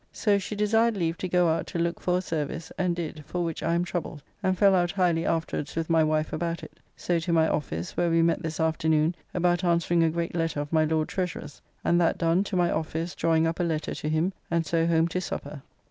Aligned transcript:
So 0.11 0.39
she 0.39 0.55
desired 0.55 0.97
leave 0.97 1.19
to 1.19 1.27
go 1.27 1.47
out 1.47 1.67
to 1.67 1.77
look 1.77 1.99
[for] 1.99 2.17
a 2.17 2.21
service, 2.23 2.71
and 2.75 2.95
did, 2.95 3.23
for 3.27 3.43
which 3.43 3.61
I 3.61 3.75
am 3.75 3.85
troubled, 3.85 4.23
and 4.41 4.57
fell 4.57 4.73
out 4.73 4.89
highly 4.89 5.27
afterwards 5.27 5.75
with 5.75 5.91
my 5.91 6.03
wife 6.03 6.33
about 6.33 6.63
it. 6.63 6.79
So 6.97 7.19
to 7.19 7.31
my 7.31 7.47
office, 7.47 7.95
where 7.95 8.09
we 8.09 8.23
met 8.23 8.41
this 8.41 8.59
afternoon 8.59 9.13
about 9.31 9.63
answering 9.63 10.01
a 10.01 10.09
great 10.09 10.33
letter 10.33 10.59
of 10.59 10.73
my 10.73 10.85
Lord 10.85 11.07
Treasurer's, 11.07 11.61
and 11.85 12.01
that 12.01 12.17
done 12.17 12.43
to 12.45 12.55
my 12.55 12.71
office 12.71 13.13
drawing 13.13 13.45
up 13.45 13.59
a 13.59 13.63
letter 13.63 13.93
to 13.93 14.09
him, 14.09 14.33
and 14.49 14.65
so 14.65 14.87
home 14.87 15.07
to 15.09 15.21
supper. 15.21 15.61